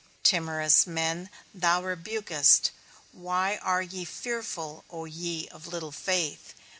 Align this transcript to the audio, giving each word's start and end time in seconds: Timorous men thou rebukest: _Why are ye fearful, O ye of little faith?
Timorous 0.23 0.87
men 0.87 1.29
thou 1.53 1.83
rebukest: 1.83 2.71
_Why 3.15 3.59
are 3.61 3.83
ye 3.83 4.03
fearful, 4.03 4.83
O 4.89 5.05
ye 5.05 5.47
of 5.49 5.67
little 5.67 5.91
faith? 5.91 6.55